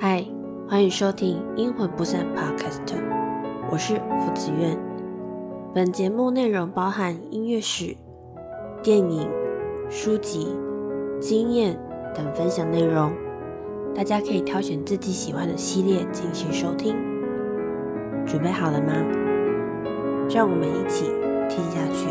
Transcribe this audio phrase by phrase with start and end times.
[0.00, 0.24] 嗨，
[0.68, 2.94] 欢迎收听《阴魂不散》Podcast，
[3.68, 4.78] 我是福子苑。
[5.74, 7.96] 本节目内容包含音乐史、
[8.80, 9.28] 电影、
[9.90, 10.56] 书籍、
[11.20, 11.76] 经验
[12.14, 13.12] 等分享内容，
[13.92, 16.94] 大家可以挑选自己喜欢的系列进行收听。
[18.24, 18.92] 准备好了吗？
[20.30, 21.06] 让我们一起
[21.48, 22.06] 听下去。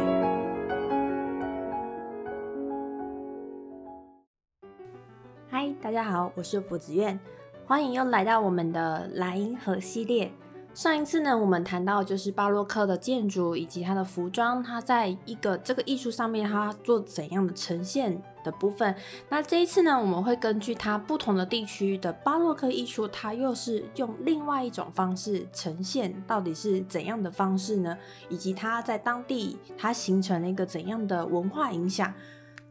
[5.50, 7.18] 嗨，大家好，我是福子苑。
[7.68, 10.32] 欢迎又来到我们的莱茵河系列。
[10.74, 18.96] 上一次呢，我们谈到就是巴洛克的建筑以及它的服装，它在一个这个艺术上面，它做怎样的呈现的部分。
[19.28, 27.98] 那这一次呢，我们会根据它不同的地区的巴洛克艺术，它又是用另外一种方式呈现，到底是怎样的方式呢？
[28.30, 32.14] 以及它在当地它形成了一个怎样的文化影响？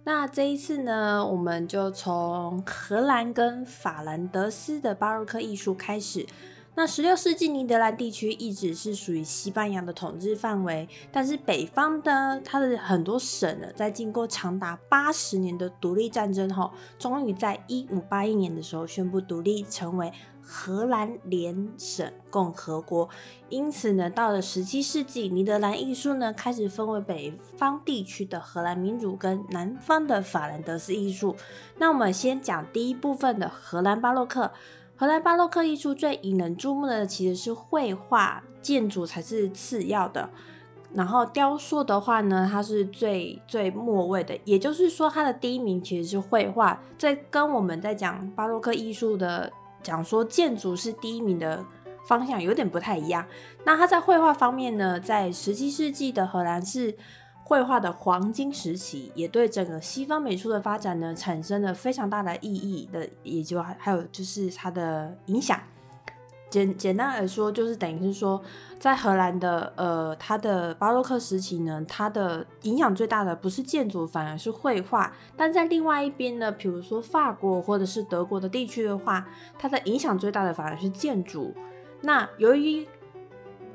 [0.09, 6.25] 那这一次呢，我们就从荷兰跟法兰德斯的巴洛克艺术开始。
[6.77, 20.13] 那十六世纪尼德兰地区一直是属于西班牙的统治范围，但是北方的它的很多省呢，在经过长达八十年的独立战争后，终于在一五八一年的时候宣布独立，成为。
[20.49, 23.09] 荷兰联省共和国，
[23.49, 31.35] 因此呢，到了十七世纪，尼德兰艺术呢开始分为北方地区的荷兰民主跟南方的法兰德斯艺术。
[31.79, 34.53] 那我们先讲第一部分的荷兰巴洛克。
[34.97, 40.29] 荷兰巴洛克艺术最引人注目的其实是绘画，建筑才是次要的。
[40.93, 46.81] 然后雕塑的话呢，它是最最末位的，也就是说，它的第一名其实是绘画。
[46.97, 49.53] 在跟我们在讲巴洛克艺术的。
[49.83, 51.65] 讲说建筑是第一名的
[52.09, 53.25] 方向有点不太一样。
[53.65, 56.93] 那他在绘画方面呢，在十七世纪的荷兰是
[57.49, 65.61] 绘画的黄金时期，也对整个西方美术的发展呢产生了非常大的意义的，也就还有就是它的影响。
[66.51, 68.43] 简简单来说，就是等于是说，
[68.81, 75.13] 在荷兰的呃，它的巴洛克时期呢，它的影响最大的不是建筑，反而是绘画。
[75.37, 79.25] 但在另外一边呢，比如说法国或者是德国的地区的话，
[79.57, 81.55] 它的影响最大的反而是建筑。
[82.01, 82.87] 那由于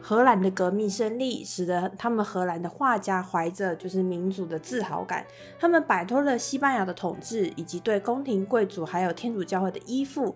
[0.02, 5.26] 荷兰的革命胜利，使得他们荷兰的画家怀着就是民族的自豪感，
[5.60, 10.36] 他们摆脱了西班牙的统治，以及对宫廷贵族还有天主教会的依附。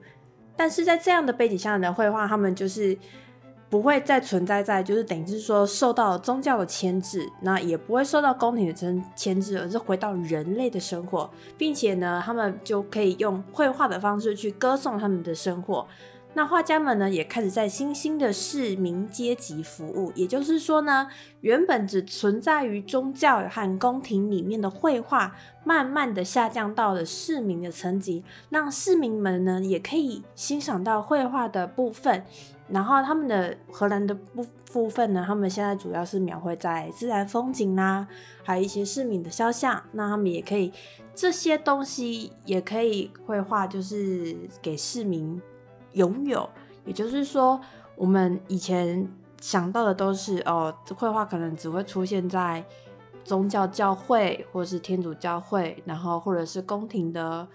[0.55, 2.97] 但是在这样的背景下的绘画，他们就是
[3.69, 15.85] 不会再存在在，就是等于是说受到宗教的牵制，那也不会受到宫廷的牵牵制，而是回到人类的生活，并且呢，他们就可以用绘画的方式去歌颂他们的生活。
[16.37, 21.07] 那画家们呢，也开始在新兴的市民阶级服务，也就是说呢，
[21.39, 32.25] 原本只存在于宗教和宫廷里面的绘画，慢慢的下降到了市民的层级，让市民们呢也可以欣赏到绘画的部分。
[32.67, 38.05] 然后他们的荷兰的部部分呢，他们现在主要是描绘在自然风景啦，
[38.43, 39.81] 还有一些市民的肖像。
[39.93, 40.73] 那他们也可以
[41.13, 45.41] 这些东西也可以绘画，就是给市民。
[45.95, 46.49] 拥有，
[46.85, 47.59] 也就是说，
[47.97, 49.05] 我们以前
[49.41, 52.63] 想到的都是哦，绘画可能只会出现在
[53.23, 57.47] 宗教教会或是天主教会，然后或者是宫廷的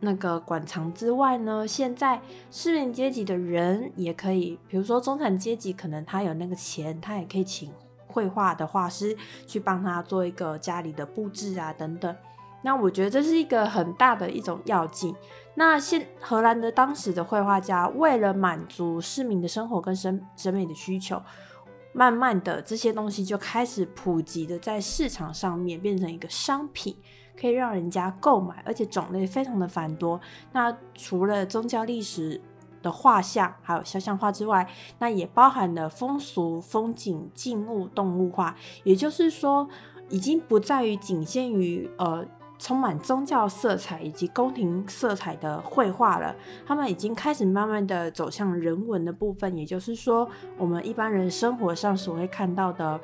[0.00, 7.72] 那个馆藏之外呢，现在市民阶级的人也可以，比如说中产阶级，可能他有那个钱，他也可以请
[8.06, 9.16] 绘画的画师
[9.46, 12.14] 去帮他做一个家里的布置啊，等等。
[12.64, 15.14] 那我觉得这是一个很大的一种要剂。
[15.54, 21.22] 那现荷兰的当时的绘画家为了满足市民的生活跟审审美的需求，
[21.92, 26.96] 慢慢的这些东西就开始普及的在市场上面变成一个商品，
[27.38, 30.18] 可以让人家购买，而且种类非常的繁多。
[30.52, 32.40] 那除了宗教历史
[32.82, 34.66] 的画像还有肖像画之外，
[34.98, 39.68] 那也包含了风俗、风景、静物、动物画，也就是说，
[40.08, 42.26] 已经不在于仅限于呃。
[42.64, 46.34] 充满宗教色彩以及宫廷色彩的绘画了，
[46.66, 52.98] 他们已经开始慢慢的走向人文的部分，也就是说，我们一般人生活上所会看到的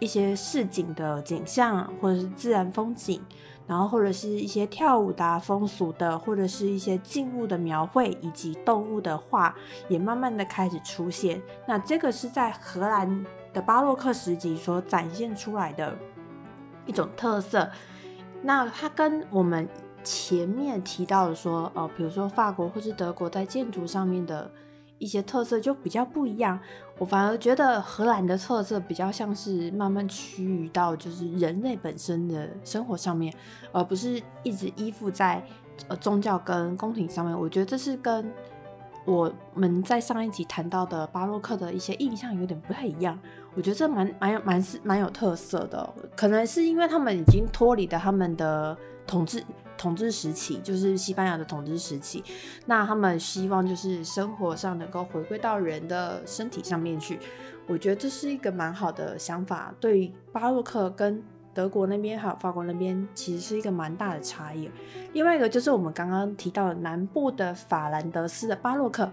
[0.00, 3.22] 一些市井的景象，或者是自然风景，
[3.64, 9.54] 然后或者是一些跳舞的风俗的，或者是一些静物的描绘，以及动物的画，
[9.88, 11.40] 也慢慢的开始出现。
[11.64, 15.96] 那这个是在荷兰的巴洛克时期所展现出来的
[16.86, 17.70] 一种特色。
[18.42, 19.68] 那它跟我们
[20.04, 24.50] 前面提到的说，呃，比如说法国或是德国在建筑上面的
[24.98, 26.58] 一些特色就比较不一样。
[26.98, 33.34] 我反而觉得荷兰的特色比较像是慢慢趋于到就是人类本身的生活上面，
[33.72, 35.44] 而不是一直依附在
[35.88, 37.38] 呃宗教跟宫廷上面。
[37.38, 38.32] 我觉得这是跟
[39.06, 43.18] 我们在上一集谈到的巴洛克的一些印象有点不太一样。
[43.54, 48.76] 我觉得这蛮蛮有蛮是蛮有特色的，可能是因为他们已经脱离了他们的
[49.06, 49.42] 统治
[49.78, 52.22] 统治时期，就是西班牙的统治时期。
[52.66, 57.18] 那他们希望就是生活上能够回归到人的身体上面去。
[57.68, 59.74] 我觉得这是一个蛮好的想法。
[59.80, 61.22] 对巴洛克跟
[61.56, 64.70] 德国那边还有法国那边，其实是一个蛮大的差异。
[65.14, 69.10] 另外一个就是我们刚刚提到的南部的法兰德斯的巴洛克。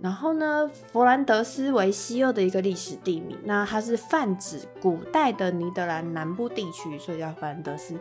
[0.00, 7.94] 然后呢，弗兰德斯为西欧的一个历史地名，那它是泛指古代的尼德兰南部地区，所以叫弗兰德斯。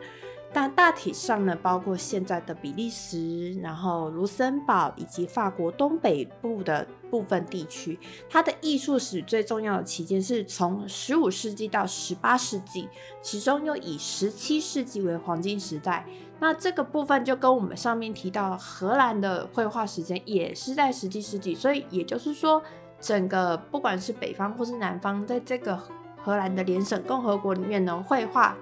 [0.54, 8.00] 但大体上呢，包括现在的比利时，然后卢森堡以及法国东北部的部分地区。
[8.30, 12.88] 它的艺术史最重要的期间是从十五世纪到十八世纪，
[13.20, 16.06] 其中又以十七世纪为黄金时代。
[16.40, 22.62] 那这个部分就跟我们上面提到荷兰的绘画时间也是在十七世纪，所以也就是说，
[23.00, 25.80] 整个不管是北方或是南方，在这个
[26.22, 28.56] 荷兰的联省共和国里面呢，绘画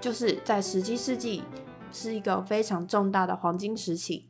[0.00, 1.42] 就是在十七世纪
[1.92, 4.26] 是一个非常重大的黄金时期。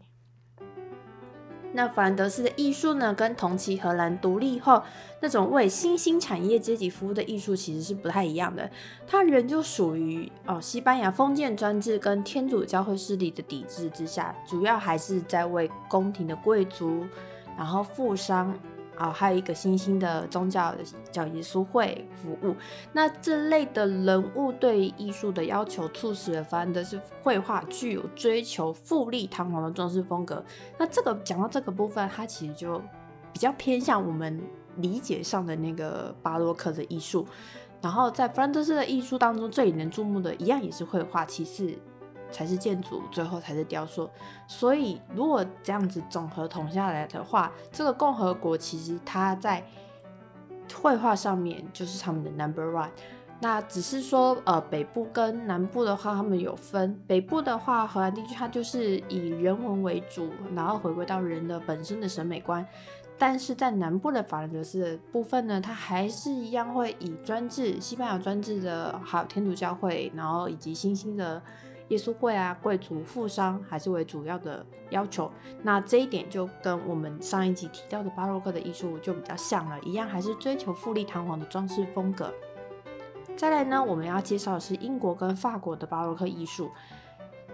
[1.72, 4.82] 那凡德斯的艺术呢，跟同期荷兰独立后
[5.20, 8.68] 那种为新兴产业阶级服务的艺术其实是不太一样的。
[9.06, 17.06] 它仍旧属于哦西班牙封建专制跟天主教会势力的抵制之下，主要还是在为宫廷的贵族，
[17.56, 18.52] 然后富商。
[19.00, 20.74] 啊，还有一个新兴的宗教
[21.10, 22.54] 叫耶稣会服务。
[22.92, 30.44] 那这类的人物对艺术的要求，促使了凡德是绘画具有追求富丽堂皇的装饰风格。
[30.76, 32.78] 那这个讲到这个部分，它其实就
[33.32, 34.38] 比较偏向我们
[34.76, 37.26] 理解上的那个巴洛克的艺术。
[37.80, 41.74] 然后在弗兰德斯的艺术当中，最引人注目的一样也是绘画，其次。
[42.30, 44.08] 才是建筑，最后才是雕塑。
[44.46, 49.64] 所以，如果这样子总和统下来的话，这个共和国其实它在
[50.80, 52.88] 绘画上面就是他们的 number one。
[53.42, 56.94] 那只是说，呃，北部跟南部的话，他们有分。
[57.06, 62.66] 北部的话，荷兰地区它就是以人文为主，然后回归到人的本身的审美观。
[63.18, 71.42] 但是在南部的法兰德斯的部分呢，它还是一样会以专制、西班牙专制的，还有天主教会，然后以及新兴的。
[71.90, 75.30] 耶稣会啊，贵族、富商还是为主要的要求。
[75.62, 82.32] 那这一点就跟我们上一集提到的巴洛克的艺术就比较像了，一样还是追求富丽堂皇的装饰风格。
[83.36, 86.70] 再来呢，我们要介绍的是英国跟法国的巴洛克艺术。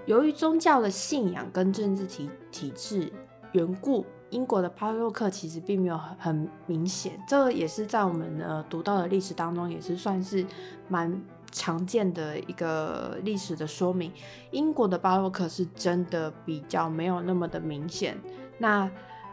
[0.05, 3.11] 由于宗教的信仰跟政治体体制
[3.53, 7.19] 缘故，英国的巴洛克其实并没有很很明显。
[7.27, 10.45] 这个也是在我们的读到的历史当中，也是算是
[10.89, 11.19] 蛮。
[11.57, 14.13] 常见的一个历史的说明，
[14.51, 18.15] 英国的巴洛克是真的比较没有那么的明显。
[18.59, 18.89] 那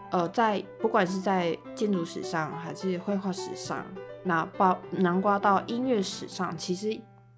[0.10, 3.86] 呃，在不管是在建筑史上还是绘画史上，
[4.24, 6.98] 那包南瓜到音乐史上，其实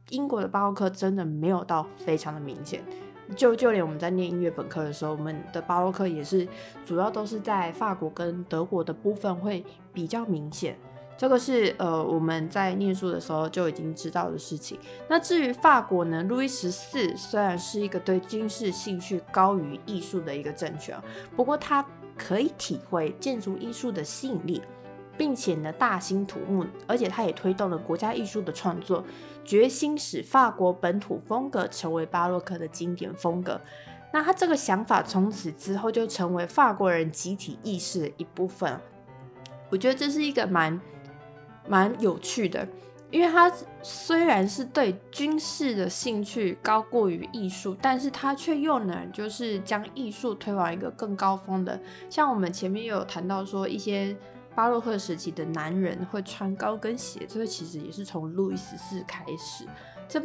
[0.09, 2.83] 英国的巴洛克真的没有到非常的明显。
[3.35, 6.47] 就就连我们在念音乐本科的时候，我们的巴洛克也是
[6.85, 10.77] 主要都是在法国跟德国的部分会比较明显。
[11.17, 14.77] 这个是呃我们在念书的时候就已经知道的事情。
[15.07, 20.97] 那至于法国呢，路易十四虽然是一个对军事兴趣高于艺术的一个政权，
[21.33, 21.85] 不过他
[22.17, 24.61] 可以体会建筑艺术的吸引力，
[25.17, 29.01] 并且呢大兴土木，而且他也推动了国家艺术的创作，
[29.45, 33.61] 决心使法国本土风格成为巴洛克的经典风格。
[34.11, 38.77] 那他这个想法从此之后就成为法国人集体意识的一部分。
[39.69, 40.77] 我觉得这是一个蛮。
[41.67, 42.67] 蛮有趣的，
[43.11, 51.79] 因为他虽然是对军事的兴趣高过于艺术，但是他却又能就是将艺术推往一个更高峰的。
[52.09, 54.15] 像我们前面有谈到说，一些
[54.53, 59.65] 巴洛克时期的男人会穿高跟鞋，这个其实也是从路易十四开始。
[60.07, 60.21] 这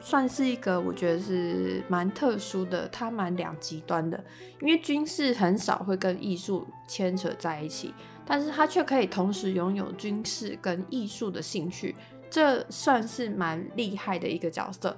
[0.00, 4.22] 算是一个我觉得是蛮特殊的，他蛮两极端的，
[4.60, 7.94] 因为军事很少会跟艺术牵扯在一起。
[8.30, 11.96] 但是他却可以同时拥有军事跟艺术的兴趣，
[12.30, 14.96] 这算是蛮厉害的一个角色，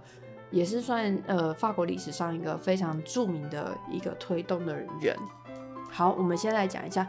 [0.50, 5.16] 也是算呃法国历史上一个非常著名的一个推动的人。
[5.90, 7.08] 好，我们先来讲一下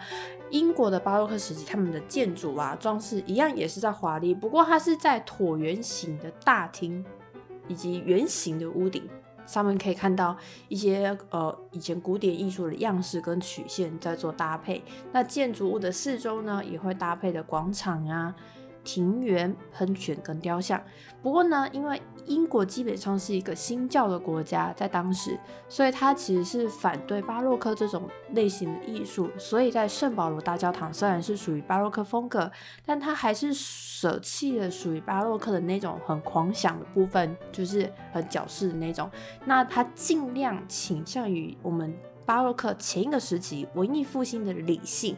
[0.50, 7.04] 英国的巴洛克时期，他们的建筑啊装饰一样也是在华丽，不过它是在椭圆形的大厅
[7.68, 9.10] 以及圆形的屋顶。
[9.46, 10.36] 上面可以看到
[10.68, 14.84] 一些呃以前古典艺术的样式跟曲线在做搭配。
[15.12, 18.34] 那建筑物的四周呢，也会搭配的广场啊，
[18.84, 20.82] 庭园、喷泉跟雕像。
[21.22, 29.30] 不过呢，因为英国基本上是一个新教的国家，在当时，所以它其实是反对巴洛克这种类型的艺术。
[29.38, 32.52] 所以在圣保罗大教堂虽然是属于巴洛克风格，
[32.86, 39.10] 但它还是舍弃了属于巴洛克的那种很狂想的部分，就是很矫饰的那种。
[39.46, 41.94] 那它尽量倾向于我们
[42.26, 45.16] 巴洛克前一个时期文艺复兴的理性。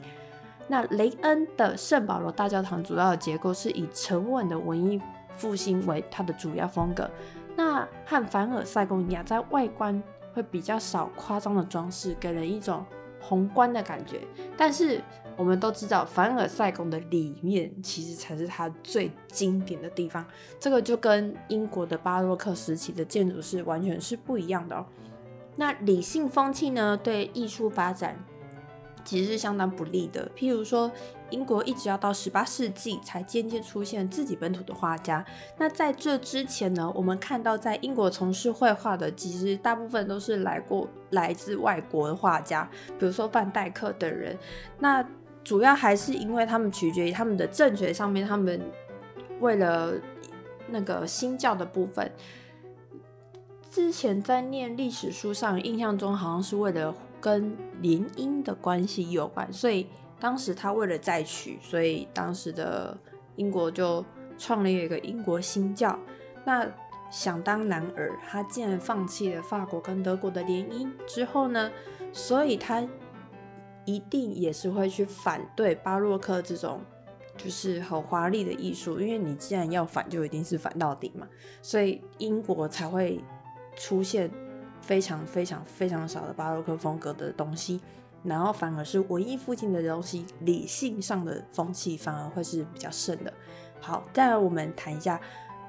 [0.67, 4.99] 那雷恩的圣保罗大教堂主要的结构是以沉稳的文艺
[5.35, 7.09] 复兴为它的主要风格。
[7.55, 10.01] 那和凡尔赛宫一样，在外观
[10.33, 12.85] 会比较少夸张的装饰，给人一种
[13.21, 14.19] 宏观的感觉。
[14.57, 15.01] 但是
[15.37, 20.25] 我们都知道，凡尔赛宫的里面其实才是它最经典的地方。
[20.59, 24.85] 这个就跟英国的巴洛克时期的建筑是完全是不一样的哦。
[25.55, 28.17] 那理性风气呢，对艺术发展。
[29.05, 30.29] 其实是相当不利的。
[30.35, 30.91] 譬如说，
[31.29, 35.23] 英国一直要到十八世纪才渐渐出现自己本土的画家。
[35.57, 42.69] 那在这之前呢，我们看到在英国从事绘画的，其实大部分都是来过来自外国的画家，
[42.99, 44.37] 比如说范戴克等人。
[44.79, 45.07] 那
[45.43, 48.59] 主要还是因为他们取决于他们的政学上面，他们
[49.39, 49.93] 为了
[50.67, 52.11] 那个新教的部分。
[53.75, 56.95] 之前在念历史书上，印象中好像是为了。
[57.19, 59.87] 跟联姻的关系有关，所以
[60.19, 62.95] 当时他为了再娶，所以当时的
[63.35, 64.05] 英国就
[64.37, 65.97] 创立了一个英国新教。
[66.45, 66.69] 那
[67.09, 71.71] 想当男儿，他竟然放弃了法国跟德国的联姻之后呢，
[72.13, 72.87] 所以他
[73.85, 76.79] 一定也是会去反对巴洛克这种
[77.35, 81.27] 就是很华丽的艺术，因为你既然要反，就一定是反到底嘛，
[81.63, 83.19] 所以英国才会
[83.75, 84.29] 出现。
[84.81, 87.81] 非常非常非常少的巴洛克风格的东西，
[88.21, 93.33] 然后反而是文艺复兴的东西，理性上的风气反而会是比较盛的。
[93.81, 95.19] 好，再来我们谈一下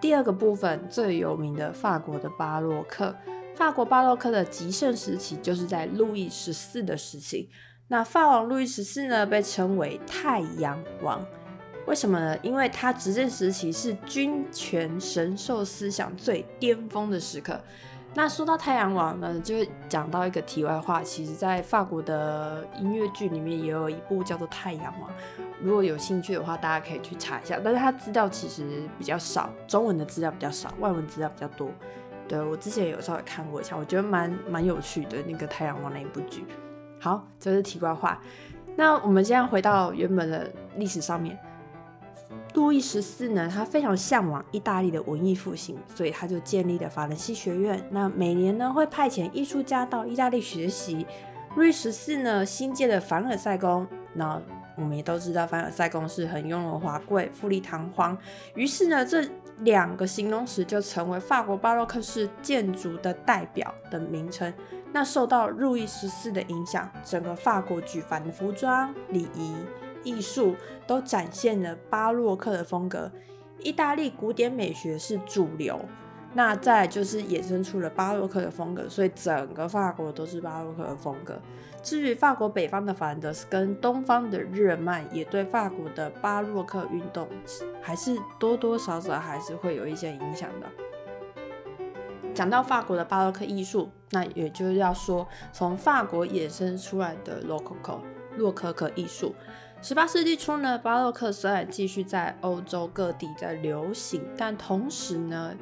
[0.03, 3.17] 第二个部分，最有名的法国的巴洛克。
[3.55, 7.49] 法国巴洛克的极盛时期就是在路易十四的时期。
[7.89, 11.25] 那法王路易十四呢，被称为太阳王，
[11.87, 12.37] 为什么呢？
[12.43, 17.59] 因为他执政时期是君权神授思想最巅峰的时刻。
[18.17, 19.57] 那说到太阳王呢，就
[19.91, 21.03] 讲到一个题外话。
[21.03, 25.11] 其实，在法国的音乐剧里面也有一部叫做《太阳王》，
[25.61, 27.61] 如果有兴趣的话，大家可以去查一下。
[27.63, 31.69] 但是它资料其实比较少，中文的资料比较少，外文资料比较多。
[32.27, 36.47] 对我之前有稍微看过一下，我觉得蛮蛮有趣的那个《太阳王》那一部剧。
[36.99, 38.19] 好，这是题外话。
[38.77, 41.39] 那我们现在回到原本的历史上面。
[42.57, 47.87] 路易十四呢，他非常向往意大利的文艺复兴，所以他就建立了法兰西学院。
[47.91, 51.07] 那每年呢，会派遣艺术家到意大利学习。
[51.55, 54.41] 路易十四呢，新建的凡尔赛宫，那
[54.75, 58.17] 我们也都知道，凡尔赛宫是很雍容华贵、富丽堂皇。
[58.55, 59.23] 于是呢，这
[59.59, 64.51] 两个形容词就成为法国巴洛克式建筑的代表的名称。
[64.95, 69.55] 那受到路易十四的影响，整个法国举凡的服装、礼仪。
[70.07, 70.55] 艺术
[70.87, 73.11] 都展现了巴洛克的风格，
[73.59, 75.85] 意大利古典美学是主流，
[76.35, 81.37] 那再就是衍生出了巴洛克的风格，所以整个法国都是巴洛克的风格。
[81.83, 87.29] 至于法国北方的法兰德斯跟东方的日耳曼，也对法国的巴洛克运动
[87.83, 90.67] 还是多多少少还是会有一些影响的。
[92.35, 98.01] 讲到法国的巴洛克艺术，那也就是要说从法国衍生出来的洛可可
[98.37, 99.35] 洛可可艺术。
[99.87, 105.55] 十八世纪初呢，巴洛克虽然继续在欧洲各地在流行，但同时呢，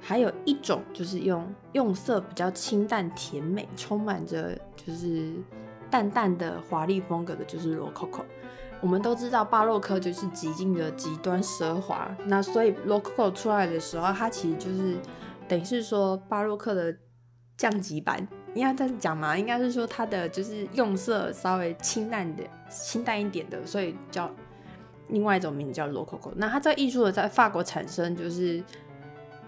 [0.00, 5.34] 还有一种就是用用色比较清淡甜美，充满着就是
[5.90, 8.24] 淡淡的华丽风格的，就是罗可可。
[8.80, 14.96] 我们都知道巴洛克就是极尽的极端奢华，那所以罗可可出来的时候，它其实就是
[15.48, 16.96] 等于是说巴洛克的
[17.56, 18.28] 降级版。
[18.54, 19.36] 应该这样讲嘛？
[19.36, 24.28] 应该是说它的就是用色稍微清淡的、清淡一点的，所以叫
[25.08, 26.32] 另外一种名字叫罗可可。
[26.36, 28.62] 那它这个艺术的在法国产生，就是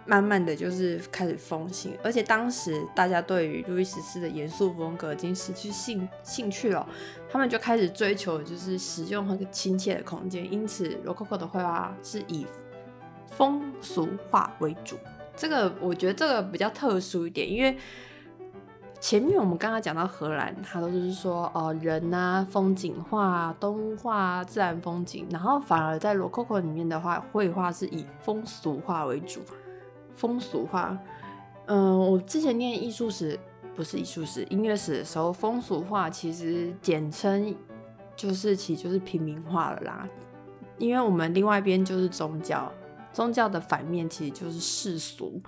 [0.06, 6.86] 慢慢的就是开始风行，而且当时大家对于路易十四的严肃风格已经失去兴兴趣了，
[7.28, 12.46] 他们就开始追求就是实用和亲切的空间，因此罗可可的绘画是以
[13.26, 14.96] 风俗画为主。
[15.34, 17.76] 这个我觉得这个比较特殊一点，因为。
[19.00, 29.40] 前面我们刚刚讲到荷兰，它都是说哦人啊、风景画、动物画、自然风景，然后反而在罗可可里面的话，绘画是以风俗画为主。
[30.14, 30.96] 风俗画，
[31.64, 33.40] 嗯，我之前念艺术史，
[33.74, 37.56] 不是艺术史，音乐史的时候，风俗画其实简称
[38.14, 40.06] 就是其就是平民化了啦。
[40.76, 42.70] 因为我们另外一边就是宗教，
[43.14, 45.40] 宗教的反面其实就是世俗。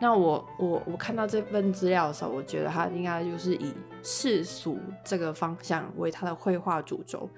[0.00, 7.28] 那我我我看到这份资料的时候，我觉得他应该就是以世俗这个方向为他的绘画主轴。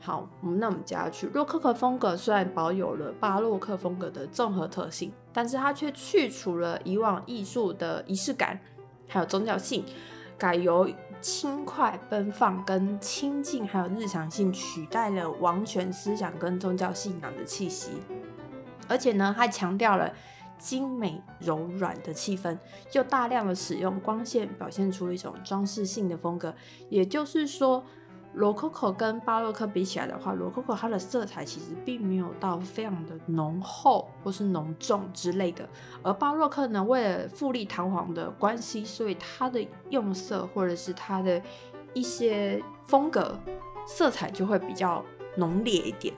[0.00, 8.60] 好，我们那我们接下去，洛可可风格虽然保有了巴洛克风格的综合特性，但是它却去除了以往艺术的仪式感，
[9.08, 9.82] 还有宗教性，
[10.36, 10.86] 改由
[11.22, 17.92] 轻快奔放跟亲近，还有日常性取代了王权思想跟宗教信仰的气息，
[18.86, 20.12] 而且呢，还强调了。
[20.58, 22.58] 精美柔软的气氛，
[22.92, 26.54] 又大量的使用光线，表现出一种装饰性的风格。
[26.88, 27.84] 也就是说，
[28.34, 35.68] 罗可可跟巴洛克比起来的话，罗可可它的色彩其实并没有到非常的浓厚或是浓重之类的，
[36.02, 41.40] 而巴洛克呢，为了富丽堂皇的关系，所以它的用色或者是它的
[41.92, 43.38] 一些风格
[43.86, 45.04] 色彩就会比较
[45.36, 46.12] 浓烈一点。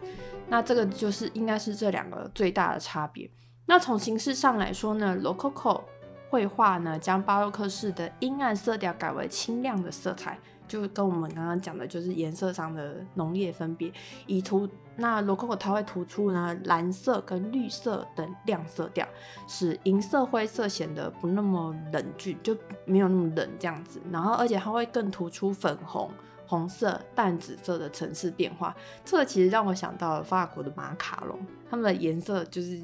[0.49, 3.29] 那这个就是应该是这两个最大的差别。
[3.67, 5.83] 那从形式上来说呢，罗可可
[6.31, 13.93] 绘画呢，将巴洛克式的阴暗色调改为清亮的色彩，就跟我们刚刚讲的，就是颜色上的浓烈分别。
[14.27, 19.07] 以图那罗可可它会突出呢蓝色跟绿色等亮色调，
[19.49, 24.01] 使银色灰色显得不那么冷峻，就没有那么冷这样子。
[24.11, 26.11] 然后而且它会更突出粉红、
[26.47, 28.75] 红色、淡紫色的层次变化。
[29.05, 31.39] 这个其实让我想到了法国的马卡龙，
[31.71, 32.81] 它们的颜色就是。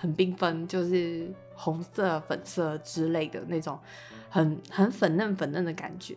[0.00, 3.78] 很缤纷，就是红色、粉色之类的那种，
[4.30, 6.16] 很很粉嫩粉嫩的感觉。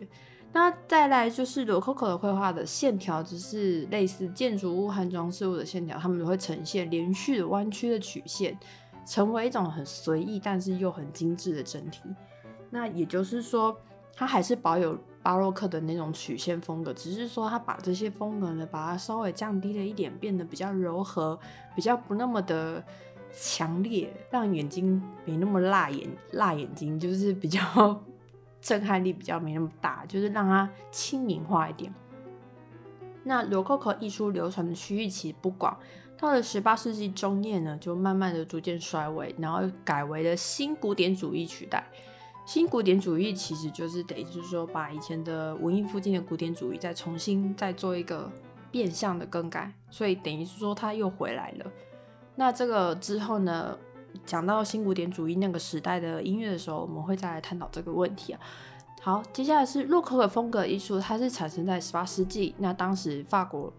[0.54, 8.58] 那再来就是罗可可的绘画的线条，只是类似建筑物和装饰物的线条，它们会呈现连续的弯曲的曲线，
[9.06, 12.04] 成为一种很随意但是又很精致的整体。
[12.70, 13.76] 那也就是说，
[14.16, 21.38] 它还是保有巴洛克的那种曲线风格，只是说它把这些风格呢，把它稍微降低了一点，变得比较柔和，
[21.76, 22.82] 比较不那么的。
[23.34, 27.60] 强烈，让眼睛没那么辣眼，辣眼睛就是比较
[28.62, 31.94] 震撼力比较没那么大，就是让它轻盈化一点。
[33.24, 35.78] 那罗可可艺术流传的区域其实不广，
[36.18, 41.84] 到了十八世纪中叶呢，就慢慢的逐渐衰微，然后改为了新古典主义取代。
[42.46, 48.30] 新古典主义其实就是等于是说，把以前的文艺复兴的古典主义再重新再做一个
[48.70, 51.72] 变相的更改，所以等于是说它又回来了。
[52.36, 53.78] 那这个之后呢，
[54.26, 58.40] 讲到新古典主义那个时代的音乐的时候，我们会再来探讨这个问题啊。
[59.02, 62.56] 好，接下来是洛可可风格艺术，它是产生在十八世纪。
[62.58, 63.72] 那当时法国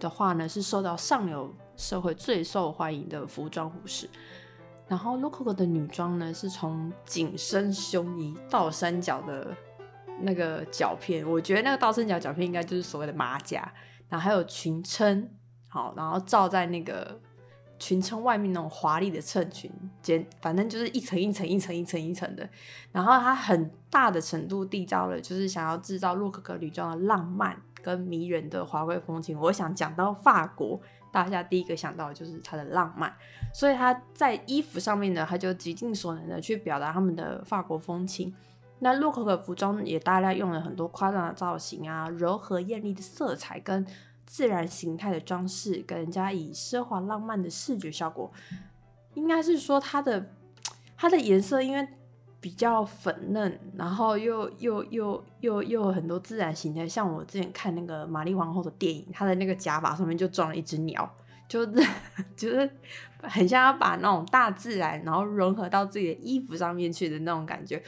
[0.00, 4.08] 的话呢，是受到上流社会最受欢迎的服装服饰。
[4.88, 9.54] 然后洛可可的女装呢，是从紧身胸衣、倒三角的
[10.20, 13.72] 那个角片，我觉得那个倒三角角片应该就是所谓的马甲，
[14.08, 15.30] 然后还有裙撑，
[15.68, 17.20] 好，然后罩在那个。
[17.82, 19.68] 裙撑外面那种华丽的衬裙，
[20.00, 22.48] 简反正就是一层一层一层一层一层的，
[22.92, 29.36] 然后它很大的程度缔造了，就是想要制造洛可可女装的浪漫跟迷人的华贵风情。
[29.36, 33.12] 我想讲到法国，大家第一个想到的就是它的浪漫，
[33.52, 38.32] 所以它在衣服上面呢，它就极尽所能的去表达他们的法国风情。
[38.78, 43.84] 那洛可可服装也大量用了很多夸张的造型啊，柔和艳丽的色彩跟。
[44.32, 48.32] 自然形态的装饰，跟人家以奢华浪漫的视觉效果，
[49.12, 50.34] 应该是说它的
[50.96, 51.86] 它的颜色，因为
[52.40, 56.88] 比较粉嫩，然后又又又又又有很多自然形态。
[56.88, 61.14] 像我之前看那个玛丽皇后的电影，她的那个假发上面就装了一只鸟，
[61.46, 61.86] 就是
[62.34, 62.70] 就是
[63.20, 67.82] 很像要把那种大自然，然后融合到自己的衣服上面去的那种感觉。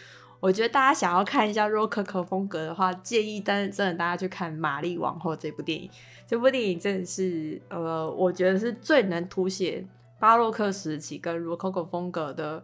[0.44, 5.88] 我觉得大家想要看一下洛可可风格的话，建议真的真的大家去看《玛丽王后》这部电影。
[6.26, 9.88] 这部电影真的是，呃，我觉得是最能凸显
[10.20, 12.62] 巴洛克时期跟洛可可风格的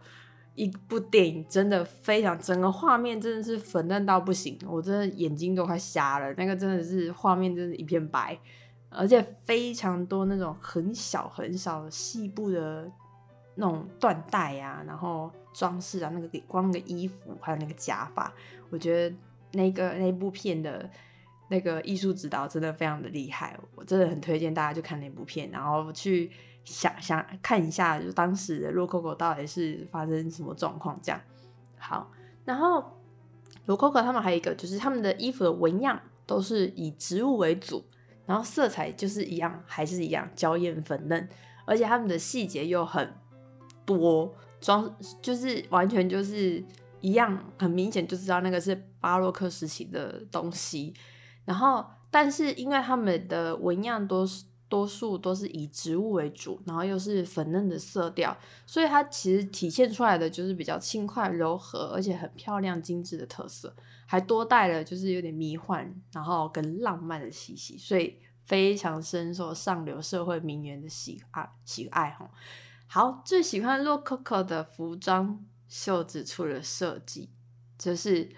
[0.55, 1.43] 一部电影。
[1.49, 6.31] 真的非常，整个画面真的是粉嫩到不行，我真的眼睛都快瞎了。
[6.35, 8.38] 那个真的是画面，真是一片白，
[8.90, 12.93] 而且非常多那种很小很小的细部的
[13.61, 15.31] 那种缎带呀，然后。
[15.53, 18.33] 装饰啊，那个光那个衣服，还有那个假发，
[18.70, 19.16] 我觉得
[19.51, 20.88] 那个那部片的
[21.49, 26.31] 那个艺术指导真的非常的厉害，我真的很推荐大家去看那部片，然后去
[26.64, 31.20] 想想看一下，就当时的洛可可到底是发生什么状况这样。
[31.77, 32.09] 好，
[32.44, 33.01] 然后
[33.66, 37.85] 洛可可他们还有一个就是他们的衣服的纹样都是以植物为主，
[38.25, 41.29] 然后色彩就是一样，还是一样娇艳粉嫩，
[41.64, 43.12] 而且他们的细节又很
[43.98, 44.35] 多。
[44.61, 46.62] 装就是完全就是
[47.00, 50.92] 一样，很明显就知道那个是巴洛克时期的东西。
[51.46, 54.29] 然后，但是因为他们的纹样多
[54.68, 63.74] 多数都是以植物为主，然后又是粉嫩的色调，所以它其实体现出来的就是比较轻快柔和，而且很漂亮精致的特色，
[64.05, 72.31] 还多带了就是有点迷幻，然后跟浪漫的气息，所以非常深受上流社会名媛的喜爱喜爱哈。
[72.92, 77.31] 好，最喜欢 Lococo 的服装袖子处的设计，
[77.79, 78.29] 就是。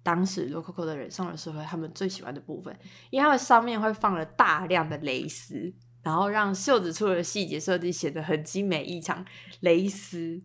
[0.00, 2.74] 当时 Lococo 的人上了社会，他们最喜欢的部分，
[3.10, 5.70] 因为他们上面会放了大量的蕾丝，
[6.02, 9.22] 然后让袖子处的细节设计显得很精美异常。
[9.60, 10.40] 蕾丝，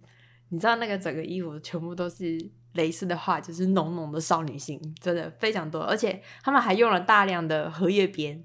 [0.49, 2.37] 你知道那个整个衣服全部都是
[2.73, 5.79] 蕾丝的话，就是浓浓的少女心，真的非常多。
[5.79, 8.43] 而且他们还用了大量的荷叶边，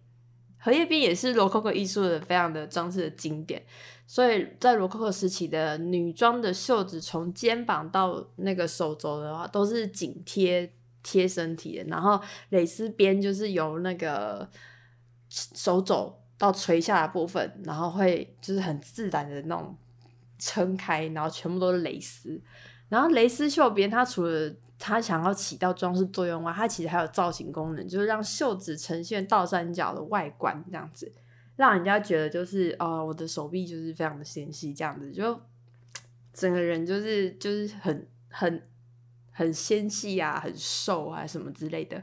[0.56, 3.64] 荷叶边也是 Lococo 艺术的非常的装饰的经典。
[4.08, 10.72] 所以在罗可可时期的女装的袖子，从肩膀到那个手肘的话，都是紧贴。
[11.00, 14.46] 贴身体的，然后蕾丝边就是由那个
[15.30, 19.74] 手肘到垂下的部分，然后会就是很自然的那种
[20.38, 22.38] 撑开，然后全部都是蕾丝。
[22.90, 31.10] 然后蕾丝袖边，它除了它想要起到装饰作用外，它其实还有造型功能，就是让袖子呈现倒三角的外观，这样子
[31.58, 35.38] 让人家觉得就是哦，我的手臂就是非常的纤细，这样子就
[36.32, 38.62] 整个人就是就是很很。
[39.30, 42.02] 很纤细啊，很瘦啊，什么之类的，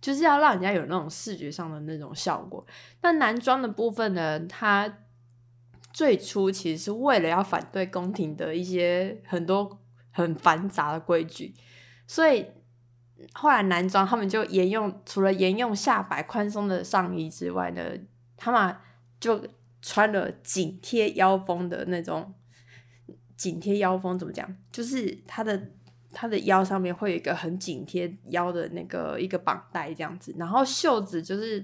[0.00, 2.64] 就是要让人家有那种视觉上的那种效果。
[3.02, 4.98] 那男装的部分呢，它
[5.92, 9.80] 最初其实是为了要反对宫廷的一些很多
[10.12, 11.52] 很繁杂的规矩，
[12.06, 12.46] 所以
[13.32, 17.82] 后来男装他们就沿用，除了沿用下摆宽松的上衣之外呢，
[18.36, 18.76] 他们
[19.20, 19.46] 就
[19.82, 22.34] 穿了紧贴腰封的那种
[23.36, 24.56] 紧贴腰封，怎么讲？
[24.70, 25.70] 就是它的。
[26.18, 31.62] 它的腰上面会有一个很紧贴腰的那个一个绑带这样子，然后袖子就是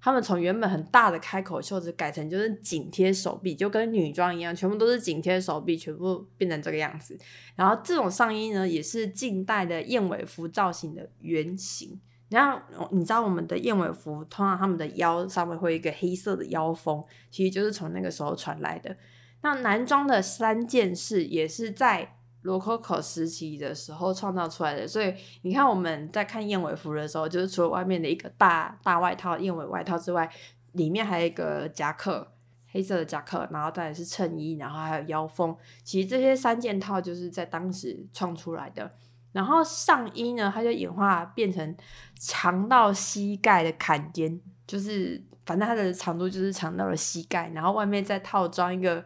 [0.00, 7.18] 他们从原本很大的开口袖子改成就是紧贴手臂，就跟女装一样，全部都是紧贴手臂，全部变成这个样子。
[7.54, 12.00] 然后这种上衣呢，也是近代的燕尾服造型的原型。
[12.30, 18.96] 然后你知道我们的燕尾服通常他们的腰上面会有一个黑色的腰封，其实就是从那个时候传来的。
[19.42, 22.16] 那男装的三件事也是在。
[22.42, 30.26] 罗可可时期的时候创造出来的，所以你看我们在看燕尾服的时候，就是除了外面的一个大大外套燕尾外套之外，
[30.72, 32.32] 里面还有一个夹克，
[32.72, 35.54] 黑色的夹克，然后再来是衬衣，然后还有腰封。
[35.84, 38.90] 其实这些三件套就是在当时创出来的。
[39.32, 41.76] 然后上衣呢，它就演化变成
[42.18, 49.04] 长到膝盖的坎肩，就是反正它的长度就是长到了膝盖，然后外面再套装一个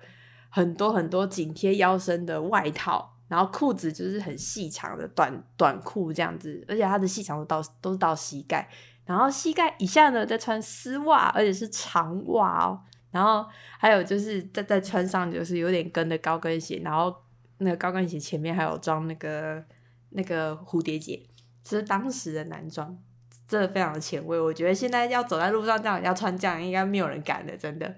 [0.48, 3.12] 很多很多紧贴腰身的外套。
[3.26, 8.68] 然后裤子就是很细长的短短裤这样子，而且它的细长都到都是到膝盖，
[9.06, 12.78] 然后膝盖以下呢再穿丝袜，而且是长袜哦。
[13.10, 13.44] 然后
[13.78, 17.12] 还有就是再再穿上就是有点跟的高跟鞋，然后
[17.58, 19.64] 那个高跟鞋前面还有装那个
[20.14, 21.22] 那个蝴蝶结，
[21.62, 22.98] 这是当时的男装，
[23.46, 24.40] 真的非常的前卫。
[24.40, 27.94] 我觉得现在要走在路上这样要穿这样，应该没有人敢的，真的。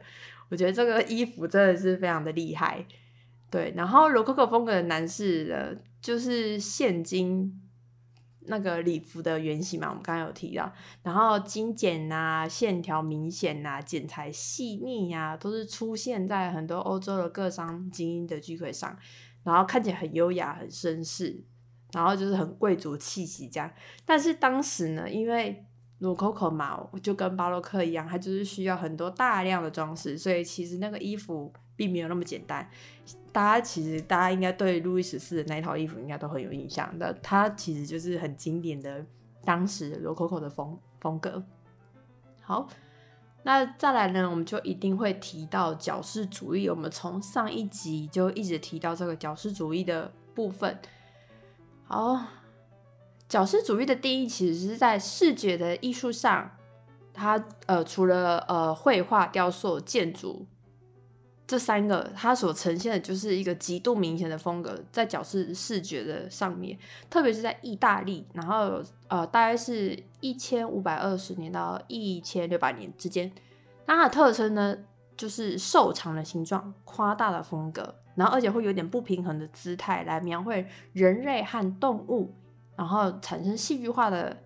[0.48, 2.84] 我觉得这个衣服真的是非常的厉害。
[3.50, 7.60] 对，然后 Rococo 风格的男士的，就是现今
[8.48, 10.72] 那个礼服的原型嘛，我们刚刚有提到。
[11.02, 18.96] 然后精简啊，线条明显啊，剪裁细腻呀，都是出现在很多欧洲的各商精英的聚会上，
[19.42, 21.42] 然后看起来很优雅、很绅士，
[21.92, 23.70] 然后就是很贵族气息这样。
[24.04, 25.64] 但是当时呢，因为
[26.00, 32.68] Rococo 嘛，就跟巴洛克一样，它就是需要很多大量的装饰，所以其实那个衣服并没有那么简单。
[33.32, 37.12] 大家其实，大家应该对路易十四的那套衣服应该都很有印象的。
[37.22, 39.04] 它其实就是很经典的
[39.44, 41.42] 当时罗可可的风风格。
[42.42, 42.68] 好，
[43.42, 46.68] 那再来呢，我们就一定会提到矫饰主义。
[46.68, 50.78] 我们从上一集就一直提到这个矫饰主义的部分。
[51.88, 52.20] 好，
[53.28, 56.50] 矫饰主义的定义其实是在视觉的艺术上，
[57.14, 60.46] 它呃除了呃绘画、雕塑、建筑。
[61.46, 66.76] 这三个，它所呈现的就是一个极度明显的风格，在角视视觉的上面，
[67.08, 73.30] 特别是在意大利，然后呃，大概是一千五百二十年到一千六百年之间。
[73.84, 74.76] 那它的特征呢，
[75.16, 82.34] 就是瘦长的形状、夸大的风格，然后而且会有点不平衡的姿态来描绘人类和动物，
[82.74, 84.36] 然后产生戏剧化的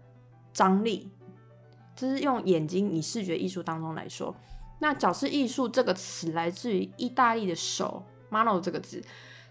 [0.53, 1.11] 张力。
[1.97, 4.35] 这是用眼睛以视觉艺术当中来说。
[4.81, 9.03] 那矫饰艺术这个词来自于意大利的手 “mano” 这个字，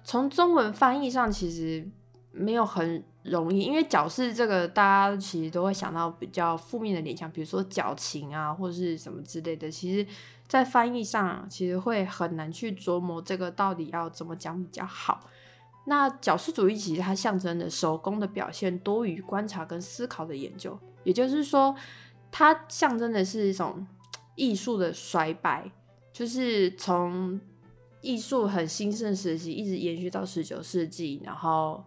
[0.03, 1.88] 从中文翻译上其实
[2.32, 9.69] 没有很容易，因为矫饰这个大家其实都会想到比较负面的联想，比如说矫情啊，或是什么之类的。
[9.69, 10.08] 其实，
[10.47, 15.29] 在翻译上，其实会很难去琢磨这个到底要怎么讲比较好。
[15.86, 21.75] 那矫饰主义其实它象征的手工的表现多于观察跟思考的研究，也就是说，
[22.32, 23.86] 它象征的是一种
[24.36, 25.69] 艺术的衰败，
[26.13, 27.39] 就是从
[27.99, 31.84] 艺术很兴盛时期一直延续到十九世纪，然后。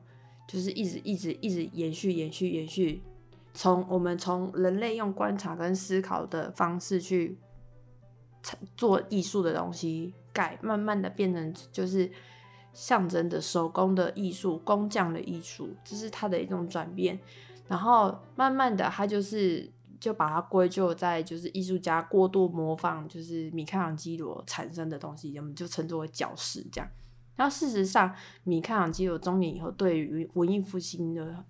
[0.53, 3.03] 就是一直一直一直延续延续延续，
[3.55, 7.39] 从我们从人类用观察跟思考的方式去
[8.77, 12.13] 做艺术的东西，改慢慢的变成就是
[12.75, 17.19] 象征的手工的艺术、工匠的艺术，这是它的一种转变。
[17.67, 26.91] 然后慢慢的，它就是就把它归咎在就是艺术家过度模仿，就是米开朗基罗产生的东西，我们就称作为矫饰这样。
[27.35, 28.15] 然后事实上，
[28.45, 31.45] 米开朗基罗中年以后，对于文艺复兴的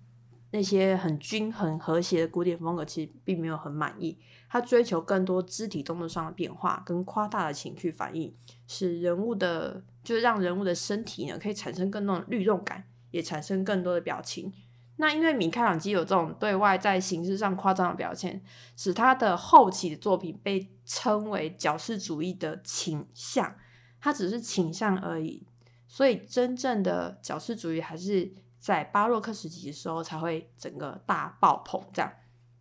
[0.51, 4.17] 那些很均衡、和谐的古典风格，其实并没有很满意。
[4.49, 8.33] 他追求更多肢体动作上的变化，跟夸大的情绪反应，
[8.67, 14.53] 使人物的，就是让人物的身体呢，可以产生更多的律动感，也产生更多的表情。
[14.97, 18.43] 那因为米开朗基罗这种对外在形式上夸张的表现，
[18.77, 23.55] 使他的后期的作品被称为矫饰主义的倾向。
[23.99, 25.47] 他只是倾向而已。
[25.95, 31.79] 所以，真正的矫饰主义还是在巴洛克时期的时候才会整个大爆棚。
[31.93, 32.11] 这样，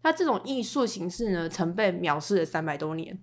[0.02, 3.18] 那这种艺术形式呢，曾被藐视了三百多年，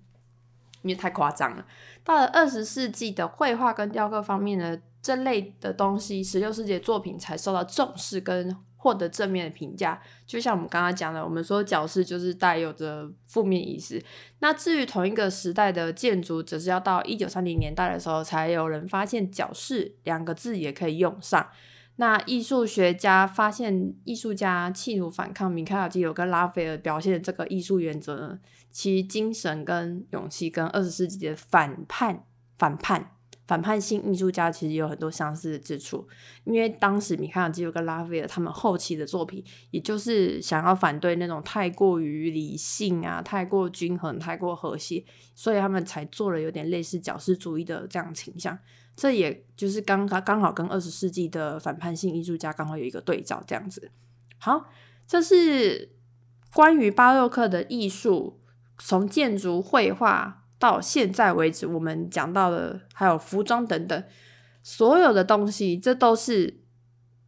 [0.82, 1.64] 因为太夸张了。
[2.04, 8.58] 到了二十世纪的绘画跟雕刻方面呢，这类的东西，十六世纪的作品才受到重视跟。
[8.82, 14.02] 获得正面的评价，就像我们刚刚讲的，我们说矫饰就是带有着负面意思。
[14.40, 21.50] 那至于同一个时代的建筑，则是要到一九三零年代的时候，才有人发现矫饰两个字也可以用上。
[21.98, 28.40] 那艺术学家发现，艺术家企图反抗米开朗基罗跟拉斐尔表现的这个艺术原则，
[28.72, 32.24] 其精神跟勇气跟二十世纪的反叛
[32.58, 33.12] 反叛。
[33.50, 36.08] 反叛性艺术家其实有很多相似之处，
[36.44, 48.56] 因为当时米开朗基罗跟拉斐尔他们后期的作品，也就是想要反对那种太过于理性啊、太过均衡、太过和谐，所以他们才做了有点类似矫饰主义的这样倾向。
[48.96, 53.90] 这也就是刚刚刚好跟二十世纪的反叛性艺术家刚好有一个对照，这样子。
[54.38, 54.70] 好，
[55.08, 55.96] 这是
[56.54, 58.40] 关于巴洛克的艺术，
[58.78, 60.39] 从建筑、绘画。
[60.60, 64.04] 到现在为止，我们讲到的还有服装等等，
[64.62, 66.60] 所有的东西，这都是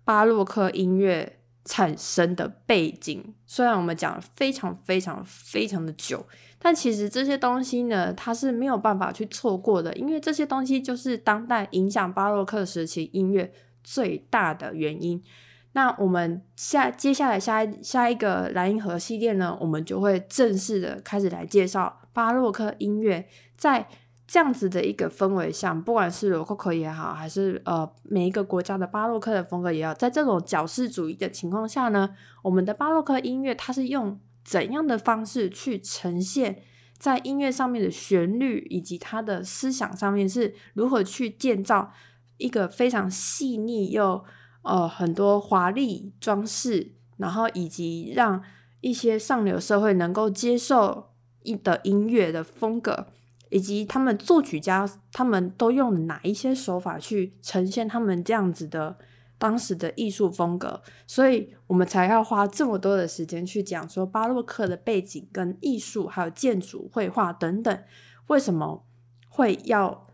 [0.04, 3.34] 巴洛克音乐产生的背景。
[3.48, 6.26] 虽然我们讲非常非常非常的久，
[6.60, 15.24] 但其实这些东西呢，它是没有办法去错过的，因为这些东西就是当代影响巴洛克时期音乐最大的原因。
[15.72, 22.01] 那我们下接下来下一下一个蓝银河系列呢，我们就会正式的开始来介绍。
[22.14, 23.88] 巴洛克音乐在
[24.28, 36.62] 这样子的一个氛围下，不管是罗可可也好，还是呃每一个国家的巴洛克的风格也好，在这种矫饰主义的情况下呢，我们的巴洛克音乐它是用怎样的方式去呈现
[36.98, 41.92] 在音乐上面的旋律，以及它的思想上面是如何去建造
[42.38, 44.24] 一个非常细腻又
[44.62, 48.42] 呃很多华丽装饰，然后以及让
[48.80, 51.11] 一些上流社会能够接受。
[51.44, 53.08] 一的音乐的风格，
[53.50, 58.98] 以及他们作曲家他们都用哪一些手法去呈现他们这样子的
[59.38, 67.84] 当时的艺术风格，所以我们才要花这么多的时间去讲说巴洛克的背景跟艺术，还有建筑、绘画等等，
[68.28, 68.86] 为什么
[69.28, 70.08] 会要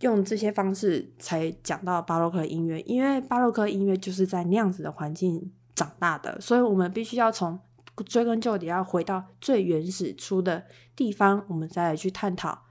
[0.00, 2.80] 用这些方式才讲到巴洛克音乐？
[2.80, 7.58] 因为巴洛克音乐就是在那样子的环境长大的，所以我们必须要从。
[8.02, 12.64] 追根究底，要回到最原始出的地方，我们再来去探讨，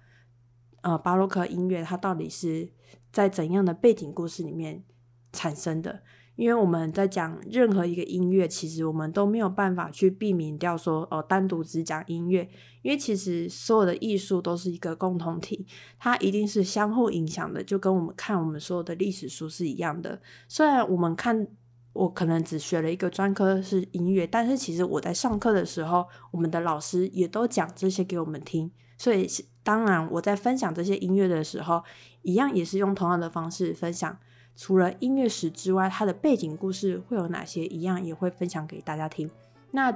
[0.81, 2.69] 呃，巴洛克音乐它到底是
[3.11, 4.83] 在怎样的背景故事里面
[5.31, 6.03] 产生的？
[6.35, 12.47] 因为我们在讲任何一个音乐，其实我们都没有办法去避免掉说，哦，单独只讲音乐，
[12.81, 15.65] 因为其实所有的艺术都是一个共同体，
[15.97, 20.21] 它一定是相互影响的，就跟我们看我们所有的历史书是一样的。
[20.47, 21.47] 虽然我们看。
[21.95, 28.69] 我可能只学了一个专科是音乐，但是其实我在上课的时候，我们的老师也都讲这些给我们听。
[28.97, 29.25] 所以
[29.63, 31.81] 当然我在分享这些音乐的时候，
[32.21, 34.17] 一样也是用同样的方式分享。
[34.57, 37.65] 除了音乐史之外，它的背景故事会有哪些？
[37.67, 39.31] 一样也会分享给大家听。
[39.71, 39.93] 那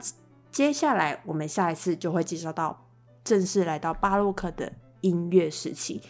[0.51, 2.85] 接下来我们下一次就会介绍到
[3.25, 6.01] 正式来到巴洛克的音乐时期。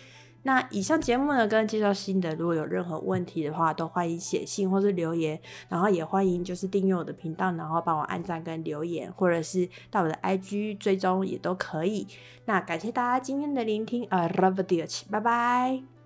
[0.44, 12.08] 那以上节目呢，跟介绍新的，如果有任何问题的话，都欢迎写信或是留言，然后也欢迎就是订阅我的频道，然后帮我按赞跟留言，或者是到我的 IG 追踪也都可以。
[12.46, 15.99] 那感谢大家今天的聆听，呃，Love you，拜拜。